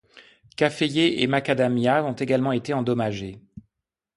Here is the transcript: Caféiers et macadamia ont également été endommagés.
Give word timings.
Caféiers 0.55 1.21
et 1.21 1.27
macadamia 1.27 2.03
ont 2.03 2.13
également 2.13 2.53
été 2.53 2.73
endommagés. 2.73 3.39